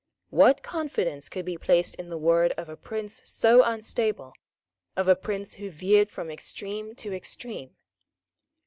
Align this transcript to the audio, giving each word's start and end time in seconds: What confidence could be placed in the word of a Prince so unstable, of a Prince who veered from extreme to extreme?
What 0.31 0.63
confidence 0.63 1.29
could 1.29 1.45
be 1.45 1.59
placed 1.59 1.93
in 1.93 2.09
the 2.09 2.17
word 2.17 2.53
of 2.57 2.69
a 2.69 2.75
Prince 2.75 3.21
so 3.23 3.61
unstable, 3.63 4.33
of 4.97 5.07
a 5.07 5.15
Prince 5.15 5.53
who 5.61 5.69
veered 5.69 6.09
from 6.09 6.31
extreme 6.31 6.95
to 6.95 7.13
extreme? 7.13 7.75